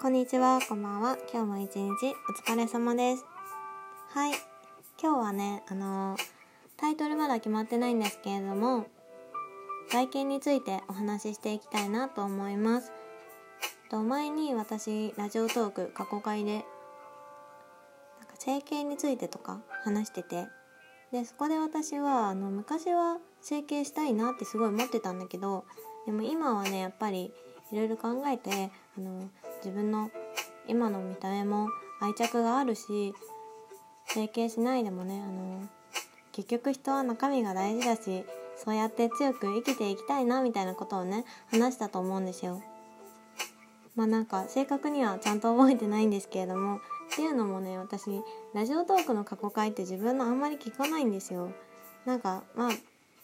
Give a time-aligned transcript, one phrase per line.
[0.00, 1.18] こんにちは、こんばんは。
[1.30, 1.90] 今日も一日
[2.26, 3.26] お疲れ様です。
[4.08, 4.32] はい。
[4.98, 6.20] 今日はね、あのー
[6.78, 8.86] タイトルまだ決まってないんですけれども、
[9.90, 12.92] 外見についてお話ししていきたいなと思います。
[13.90, 16.64] と前に私、ラジオトーク過去回で、なんか
[18.38, 20.46] 整形についてとか話してて、
[21.12, 25.66] で、そこで私は、あの、昔は整形したいなってすごい思ってたんだけど、
[26.06, 27.34] でも今はね、やっぱり
[27.70, 29.28] いろいろ考えて、あの、
[29.64, 30.10] 自分の
[30.66, 31.68] 今の見た目も
[32.00, 33.14] 愛着があるし
[34.06, 35.62] 整形しないでもねあの
[36.32, 38.24] 結局人は中身が大事だし
[38.56, 42.62] そうやって強く生きていきたいなみたいなことをね話したと思うんですよ。
[43.96, 46.80] まあなんか正確にはちゃんと覚えてないんですけれどもっ
[47.14, 48.10] ていうのもね私
[48.54, 51.52] ラジオトークの過去回って自分のあんまり聞かないんですよ。
[52.04, 52.70] なんかまあ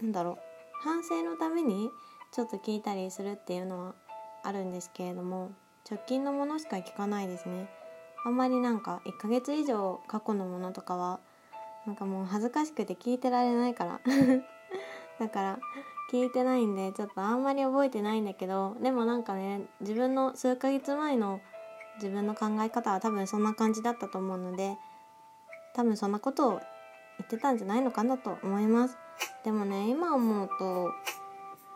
[0.00, 0.38] なんだろう
[0.82, 1.90] 反省のために
[2.32, 3.94] ちょっと聞いたりするっていうのは
[4.42, 5.52] あるんですけれども
[5.88, 7.68] 直近のものしか聞かないですね。
[8.24, 11.20] あんまりなんか1ヶ月以上過去のものとかは
[11.86, 14.00] なんかもう恥ずかしくて聞いてられないから。
[15.20, 15.58] だから
[16.10, 21.40] 聞いてないんでちょっとあんまり覚えてないんだけどでもなんかね自分の数ヶ月前の
[21.96, 24.76] 自分の考え方は多分そんな感じだったと思うので
[25.74, 26.60] 多分そんなことを言
[27.24, 28.98] ってたんじゃないのかなと思います。
[29.44, 30.90] でもね今思うと、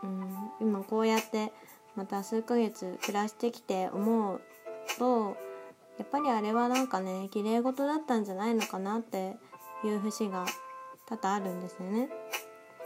[0.02, 1.52] うん、今こうやって
[1.98, 4.40] また数ヶ月暮らしてきて思う
[5.00, 5.36] と
[5.98, 9.34] やっぱりあれはなんかね綺麗事だったんじゃないのかなって
[9.84, 10.46] いう節が
[11.08, 12.08] 多々あるんですよね。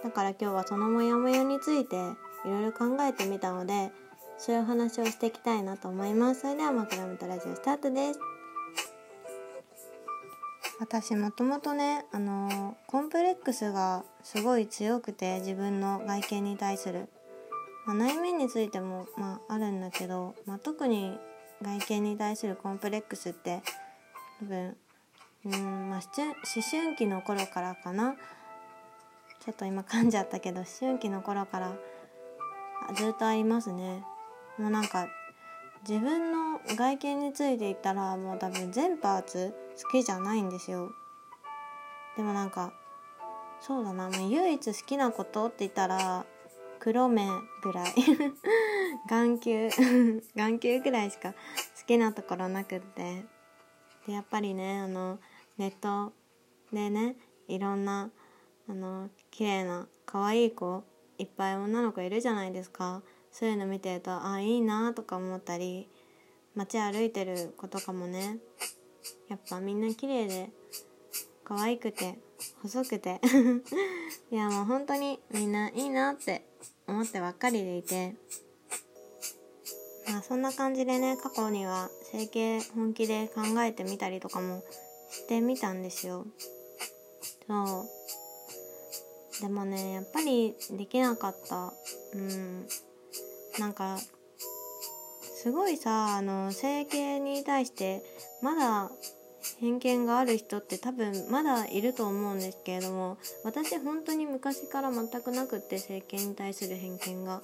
[0.02, 1.96] だから今日はそのモヤモヤについて
[2.46, 3.92] いろいろ考えてみたので
[4.38, 6.40] そういう話をしていきたいなと思います。
[6.40, 8.20] それでは枕元ラジオスタートです。
[10.80, 17.10] 私もともとねあのコンプレックスがすごい強くて自分の外見に対する。
[17.86, 21.18] まあ、内面についても、まあ、あるんだけど、まあ、特に
[21.62, 23.62] 外見に対するコンプレックスって
[24.40, 24.76] 多分
[25.44, 26.34] うんまあ思
[26.70, 28.14] 春期の頃からかな。
[29.44, 31.72] ちょっと今噛んじゃったけど思春期の頃から
[32.94, 34.04] ずっとありますね。
[34.56, 35.08] もうなんか
[35.88, 40.92] 自分の外見について言ったらもう多分全パーツ好きじゃないんですよ。
[42.16, 42.72] でもなんか
[43.60, 46.24] そうだなもう唯一好きなことって言ったら
[46.82, 47.28] 黒目
[47.62, 47.94] ぐらい。
[49.08, 49.70] 眼球。
[50.34, 51.38] 眼球ぐらいしか好
[51.86, 53.24] きなところなくって。
[54.04, 55.20] でやっぱりねあの
[55.58, 56.12] ネット
[56.72, 57.14] でね
[57.46, 58.10] いろんな
[58.68, 60.82] あの綺麗な可愛い子
[61.18, 63.00] いっぱい女の子いるじゃないですか。
[63.30, 65.88] そういうの見てるとあいいなとか思ったり
[66.56, 68.38] 街歩いてる子とかもね
[69.28, 70.50] やっぱみんな綺麗で
[71.54, 72.18] 可愛くて
[72.62, 73.20] 細くて。
[74.32, 76.46] いやもう本当にみんないいなって
[76.88, 78.16] 思ってばっかりでいて。
[80.08, 84.64] まあそんな感じでね過去には整形本気で考えてみたりとかも
[85.10, 86.26] してみたんですよ。
[87.46, 87.86] そ
[89.38, 89.42] う。
[89.42, 91.74] でもねやっぱりできなかった。
[92.14, 92.66] うん。
[93.58, 93.98] なんか
[95.34, 98.02] すごいさあの整形に対して
[98.40, 98.90] まだ
[99.62, 107.38] 偏見がある人って多分まだいると思うんですけれども私本当に昔から全くなくって整形に対する偏見が。
[107.38, 107.40] っ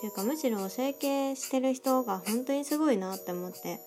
[0.00, 3.80] ていうかむしろ整形してる人が本当にすごいなって思って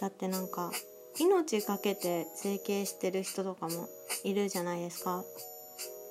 [0.00, 0.70] だってなんか
[1.18, 3.88] 命かけて整形してる人とかも
[4.24, 5.24] いるじゃないですか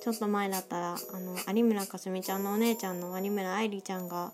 [0.02, 4.32] ちょっと前だったらあの有村架純ちゃんのお姉ちゃんの有村愛理ちゃんが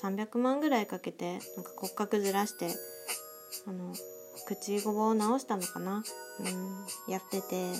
[0.00, 2.68] 300万ぐらいかけてなんか骨格ずらして
[3.66, 3.92] あの
[4.46, 6.02] 口ごぼを直したのかな？
[6.40, 7.72] うんやってて。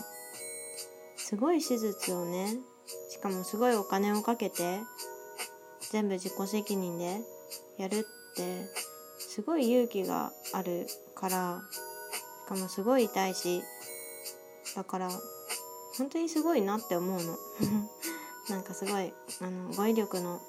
[1.17, 2.57] すごい手術をね
[3.11, 4.79] しかもすごいお金をかけて
[5.91, 7.21] 全部自己責任で
[7.77, 8.65] やるって
[9.19, 11.61] すごい勇気があるから
[12.47, 13.63] しかもすごい痛いし
[14.75, 15.11] だから
[15.99, 17.37] 本当にすごいなって思うの。
[18.49, 20.41] なんかすごいあの語彙力の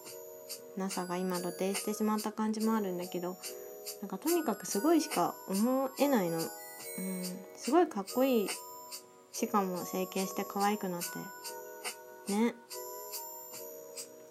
[0.78, 3.36] なさが今露呈してしまった感じもあるんだけど
[4.02, 6.38] なんかとにかくすごいしか思えないの。
[6.38, 6.44] うん。
[7.56, 8.48] すごいかっこいい
[9.32, 11.02] しかも整形して可愛くなっ
[12.28, 12.34] て。
[12.34, 12.54] ね。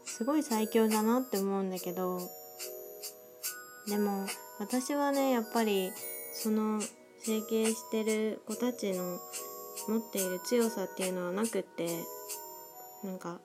[0.05, 2.21] すごい最強だなって思うんだけど。
[3.89, 4.27] でも
[4.59, 5.93] 私はねやっぱり
[6.35, 6.81] その
[7.21, 9.19] 整形してる子たちの
[9.89, 11.89] 持っている強さっていうのはなくって
[13.03, 13.41] なんか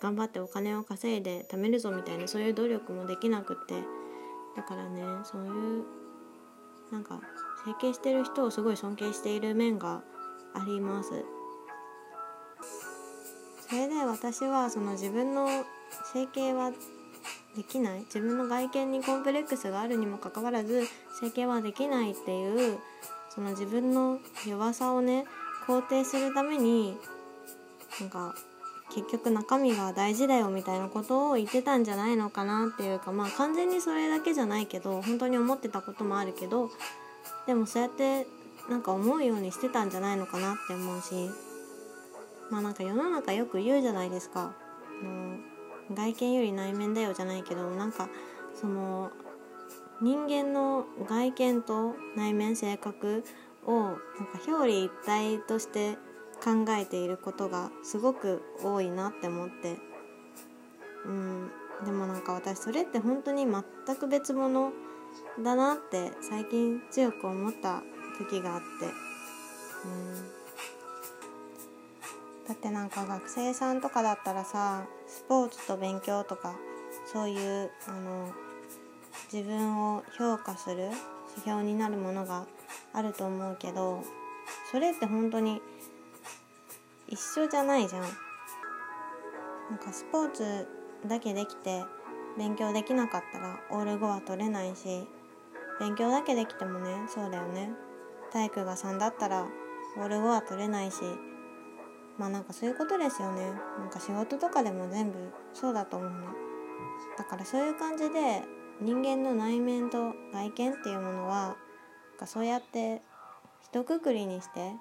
[0.00, 3.99] 頑張ってお金を稼いで貯めるぞみたいなそういう努力もできなくって。
[4.56, 5.84] だからねそういう
[6.90, 7.20] なんか
[7.64, 10.02] 整形してる人をすごい尊敬している面が
[10.54, 11.10] あります。
[13.68, 15.46] それで私はその自分の
[16.12, 16.72] 整形は
[17.56, 18.00] できない。
[18.00, 20.84] 自分の外見にコンプレックスがあるにもかかわらず
[21.20, 22.78] 整形はできないっていう
[23.28, 25.24] その自分の弱さをね
[25.66, 26.96] 肯定するために
[28.00, 28.34] なんか
[28.94, 36.70] 結局中身が大事だよみたいなことを言ってたんじゃないのかなっていうかまあ完全にそれだけじゃないけど本当に思ってたこともあるけど
[37.46, 38.26] でもそうやって
[38.68, 41.30] なんか思うようにしてたんじゃないのかなって思うし
[42.50, 44.52] まあなんか世の中よく言うじゃないですか。
[45.00, 45.38] あの
[45.94, 48.08] 外見より内面だよじゃないけどなんか
[48.54, 49.10] その
[50.00, 53.24] 人間の外見と内面性格
[53.66, 54.00] をなんか
[54.46, 55.98] 表裏一体として
[56.42, 59.76] 考えていることがすごく多いなって思って。
[61.04, 61.50] うん。
[61.84, 64.72] でもなんか私それって本当に全く別物
[65.42, 67.82] だなって最近強く思った
[68.18, 68.66] 時があって。
[69.84, 70.40] うん。
[72.50, 76.56] だってなんか学生さんとかだったらさスポーツと勉強とか
[77.12, 78.28] そういうあの
[79.32, 80.88] 自分を評価する
[81.30, 82.46] 指標になるものが
[82.92, 84.02] あると思うけど
[84.72, 85.62] それって本当に
[87.10, 88.02] 一緒じゃないじゃん。
[88.02, 88.08] な
[89.76, 90.66] んかスポーツ
[91.06, 91.84] だけできて
[92.38, 95.06] 勉強できなかったらオール5は取れないし
[95.78, 97.72] 勉強だけできてもねそうだよね。
[98.32, 99.46] 体育が3だったら
[99.98, 100.98] オール5は取れないし
[102.16, 103.50] まあなんかそういうことですよね。
[103.78, 105.18] なんか仕事とかでも全部
[105.52, 106.20] そうだと思うの
[107.18, 108.42] だからそういう感じで
[108.80, 111.56] 人間の内面と外見っていうものは
[112.10, 113.02] なんかそうやって
[113.62, 114.72] 一括りにして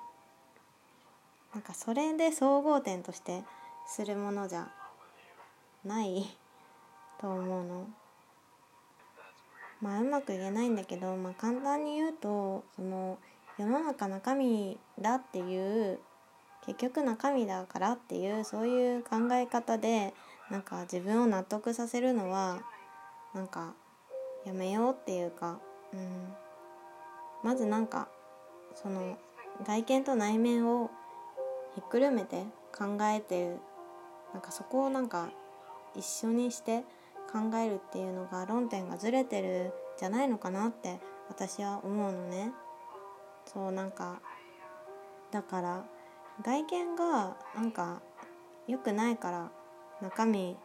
[1.54, 3.44] なんかそれで総合点として
[3.88, 4.70] するものじゃ
[5.84, 6.26] ない
[7.20, 7.88] と思うの。
[9.82, 13.18] まあうまく言えないんだけど、まあ、簡単に言うとその
[13.58, 16.00] 世の中中身だっていう
[16.66, 20.14] 結局中身だからっていうそういう考え方で
[20.52, 22.62] なんか自分を納得させるのは
[23.34, 23.74] なんか
[24.46, 25.60] やめようっていうか、
[25.94, 26.34] うん、
[27.44, 28.10] まずなんか
[28.76, 29.18] その
[29.66, 30.90] 外見と内面を
[31.80, 32.44] ひっくるめて
[32.78, 33.58] 考えてる
[34.34, 35.30] なんかそこをなんか
[35.96, 36.84] 一緒にして
[37.32, 41.00] 考えるっていうのが論点がずれてるじゃないのかなって
[41.30, 42.52] 私は思うのね。
[43.46, 44.20] そうなんか
[45.32, 45.86] だから
[46.44, 48.02] 外見がなんか
[48.68, 49.50] 良くないから
[50.02, 50.58] 中身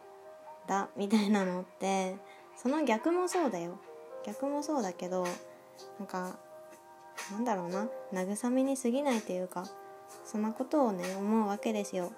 [0.67, 2.17] だみたいなのって
[2.57, 3.79] その逆もそうだよ。
[4.25, 5.25] 逆もそうだけど
[5.97, 6.37] なんか
[7.31, 7.87] なんだろうな。
[8.11, 9.63] 慰めに過ぎないっていうか
[10.23, 12.11] そんなことをね思うわけですよ。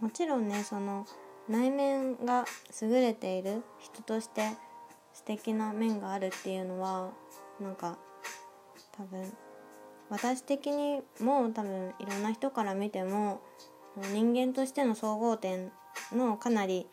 [0.00, 1.06] もちろんねその
[1.48, 2.44] 内面が
[2.80, 4.50] 優れている人として
[5.12, 7.10] 素敵な面があるっていうのは
[7.60, 7.98] なんか
[8.92, 9.32] 多分
[10.10, 13.40] 私的にも多分いろんな人から見ても
[14.12, 15.70] 人間としての総合点
[16.12, 16.86] のかなり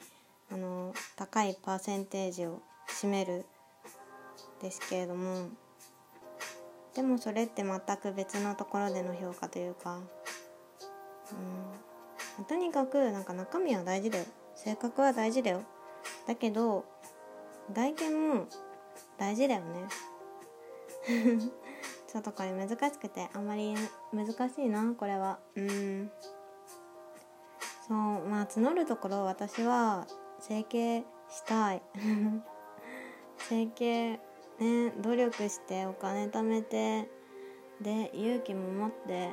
[0.51, 3.45] あの高いパーセンテージを占める
[4.61, 5.49] ですけれども
[6.95, 9.99] でもそれって全く別のところでの評価というか、
[12.39, 14.25] うん、とにかくなんか中身は大事だよ。
[14.55, 15.63] 性格は大事だよ。
[16.27, 16.85] だけど
[17.73, 18.47] 外見も
[19.17, 19.87] 大事だよね。
[22.07, 23.73] ちょっとこれ難しくてあんまり
[24.11, 25.39] 難しいなこれは。
[25.55, 26.11] うん。
[27.87, 30.05] そうまあ募るところ私は
[30.39, 31.81] 整形したい。
[33.37, 34.19] 整形
[34.59, 37.09] ね努力してお金貯めて
[37.81, 39.29] で勇気も持って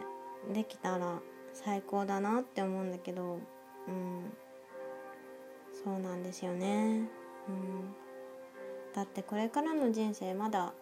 [0.53, 1.21] できたら
[1.53, 3.41] 最高だなって思うんだけど
[3.89, 4.33] うん。
[5.85, 7.09] そうなんですよね。
[7.49, 7.95] うん。
[8.95, 10.73] だってこれからの人生まだ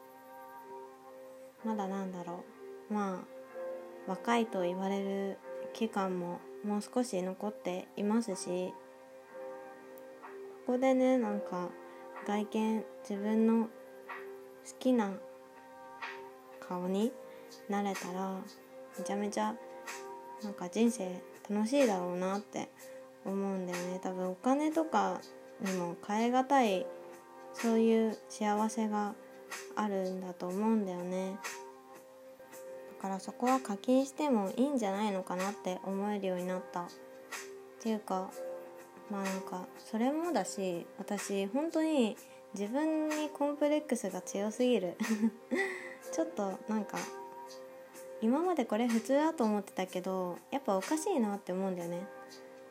[1.64, 2.44] まだなんだろ
[2.90, 2.94] う。
[2.94, 5.38] まあ若いと言われる
[5.74, 8.72] 期間ももう少し残っていますし
[10.66, 11.68] ここでねなんか
[12.26, 13.68] 外見自分の
[14.66, 15.12] 好きな
[16.60, 17.12] 顔に
[17.68, 18.36] なれたら
[18.98, 19.54] めちゃめちゃ
[20.42, 22.68] なんか人生楽しいだろうなって
[23.24, 24.00] 思うんだよね。
[24.02, 25.20] 多分お金とか
[25.60, 26.86] にも代え難い
[27.54, 29.14] そういう幸せが
[29.74, 31.38] あるんだと思うんだよね。
[32.96, 36.82] だからそこは課金してもいいんじゃないのかなって思えるようになった。
[36.82, 36.86] っ
[37.80, 38.30] ていうか
[39.10, 42.16] まあなんかそれもだし私本当に
[42.58, 44.96] 自分にコンプレックスが強すぎる。
[46.10, 46.96] ちょっとなんか
[48.22, 52.06] 今までこれ普通だと思ってたけどやっぱおかしいなって思うんだよね。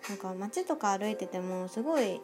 [0.09, 2.19] なんか街とか歩いててもすごい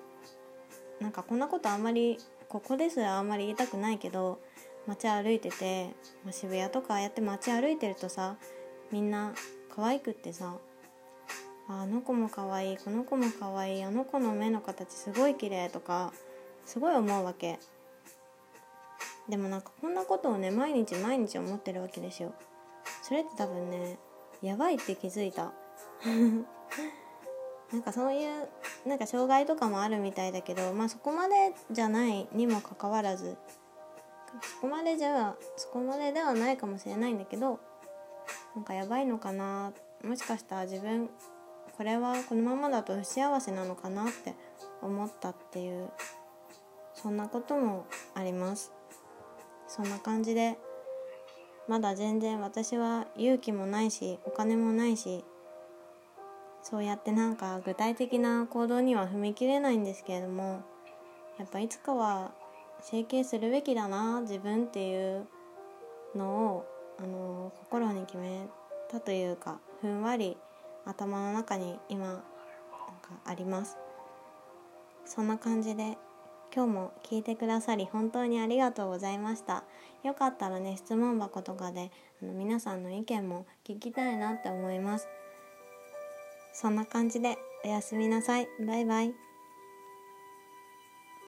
[0.99, 2.17] なんかこんなことあんまり
[2.49, 4.39] ここですらあんまり言いたくないけど
[4.87, 5.91] 街歩いてて、
[6.25, 8.37] ま、渋谷とかやって街歩いてるとさ
[8.91, 9.33] みんな
[9.69, 10.55] 可愛くってさ
[11.67, 16.11] あの子も可愛いこの子も可愛いあの子の目の形すごい綺麗とか
[16.71, 17.59] すごい思うわけ。
[19.27, 22.33] でもなんかこんなことをね毎日毎日思ってるわけですよ。
[23.03, 23.99] それって多分ね
[24.41, 25.51] やばいって気づいた。
[27.73, 28.47] なんかそういう
[28.85, 33.37] なんか障害とかもあるみたいだけどまあそこまでじゃないにもかかわらず
[34.41, 37.59] そこまでじゃそこまでではないかもしれないんだけど
[38.55, 39.73] なんかやばいのかな
[40.05, 41.09] もしかしたら自分
[41.77, 44.35] これはこのままだと不幸せなのかなって
[44.81, 45.89] 思ったっていう。
[47.01, 48.71] そんなこともあります。
[49.67, 50.57] そんな感じで
[51.67, 55.23] まだ全然私は勇気もないしお金もないし
[56.61, 60.61] そうやってなんか具体的な行動には踏み切れないんですけれども
[61.39, 62.31] やっぱいつかは
[62.81, 65.25] 整形するべきだな自分っていう
[66.15, 66.65] のを
[66.99, 68.47] あの心に決め
[68.89, 70.37] たというかふんわり
[70.85, 72.23] 頭の中に今なんか
[73.25, 73.77] あります。
[75.05, 75.97] そんな感じで
[76.53, 79.63] 今日も聞いてくださり本当にありがとうございました。
[80.03, 81.91] よかったらね質問箱とかで
[82.21, 85.07] あの皆さんの意見も聞きたいなって思います。
[86.53, 88.47] そんな感じでおやすみなさい。
[88.65, 89.30] バイバイ。